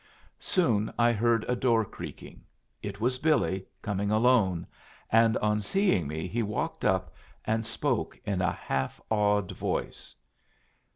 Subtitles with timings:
[0.39, 2.41] Soon I heard a door creaking.
[2.81, 4.65] It was Billy, coming alone,
[5.11, 7.13] and on seeing me he walked up
[7.45, 10.15] and spoke in a half awed voice.